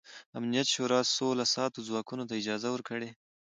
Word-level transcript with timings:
امنیت 0.37 0.67
شورا 0.73 0.99
سوله 1.15 1.45
ساتو 1.55 1.85
ځواکونو 1.89 2.23
ته 2.29 2.33
اجازه 2.41 2.69
ورکړه. 2.71 3.09